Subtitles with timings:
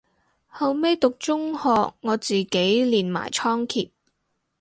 [0.51, 3.91] 後尾讀中學我自己練埋倉頡